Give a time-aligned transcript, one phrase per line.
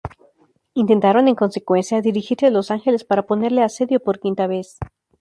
[0.73, 4.79] Intentaron en consecuencia dirigirse a Los Angeles para ponerle asedio por quinta vez.